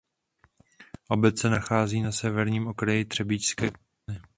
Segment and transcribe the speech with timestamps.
[1.09, 4.21] Obec se nachází na severním okraji Třebíčské kotliny.